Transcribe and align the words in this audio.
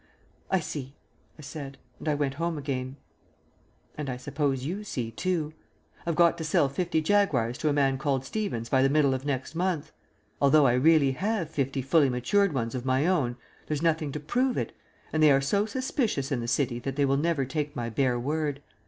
"I 0.49 0.59
see," 0.59 0.95
I 1.37 1.43
said, 1.43 1.77
and 1.99 2.07
I 2.09 2.15
went 2.15 2.33
home 2.33 2.57
again. 2.57 2.95
And 3.95 4.09
I 4.09 4.17
suppose 4.17 4.65
you 4.65 4.83
see 4.83 5.11
too. 5.11 5.53
I've 6.07 6.15
got 6.15 6.39
to 6.39 6.43
sell 6.43 6.69
fifty 6.69 7.03
Jaguars 7.03 7.55
to 7.59 7.69
a 7.69 7.73
man 7.73 7.99
called 7.99 8.25
Stevens 8.25 8.67
by 8.67 8.81
the 8.81 8.89
middle 8.89 9.13
of 9.13 9.25
next 9.27 9.53
month. 9.53 9.91
Although 10.41 10.65
I 10.65 10.73
really 10.73 11.11
have 11.11 11.51
fifty 11.51 11.83
fully 11.83 12.09
matured 12.09 12.51
ones 12.51 12.73
of 12.73 12.83
my 12.83 13.05
own, 13.05 13.37
there's 13.67 13.83
nothing 13.83 14.11
to 14.13 14.19
prove 14.19 14.57
it, 14.57 14.71
and 15.13 15.21
they 15.21 15.31
are 15.31 15.39
so 15.39 15.67
suspicious 15.67 16.31
in 16.31 16.39
the 16.39 16.47
City 16.47 16.79
that 16.79 16.95
they 16.95 17.05
will 17.05 17.15
never 17.17 17.45
take 17.45 17.75
my 17.75 17.91
bare 17.91 18.19
word. 18.19 18.63